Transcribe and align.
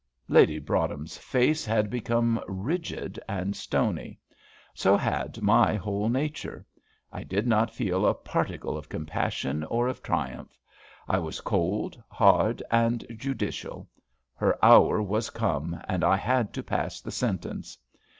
Lady 0.29 0.57
Broadhem's 0.57 1.15
face 1.15 1.63
had 1.63 1.91
become 1.91 2.41
rigid 2.47 3.19
and 3.29 3.55
stony; 3.55 4.19
so 4.73 4.97
had 4.97 5.39
my 5.43 5.75
whole 5.75 6.09
nature. 6.09 6.65
I 7.11 7.21
did 7.21 7.45
not 7.45 7.69
feel 7.69 8.07
a 8.07 8.15
particle 8.15 8.75
of 8.75 8.89
compassion 8.89 9.63
or 9.65 9.87
of 9.87 10.01
triumph. 10.01 10.57
I 11.07 11.19
was 11.19 11.39
cold, 11.41 12.01
hard, 12.09 12.63
and 12.71 13.05
judicial. 13.15 13.87
Her 14.33 14.57
hour 14.65 15.03
was 15.03 15.29
come, 15.29 15.79
and 15.87 16.03
I 16.03 16.15
had 16.17 16.51
to 16.53 16.63
pass 16.63 16.99
the 16.99 17.11
sentence. 17.11 17.77